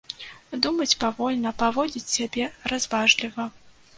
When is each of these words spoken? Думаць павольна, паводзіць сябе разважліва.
Думаць 0.65 0.95
павольна, 1.03 1.51
паводзіць 1.59 2.11
сябе 2.15 2.45
разважліва. 2.73 3.49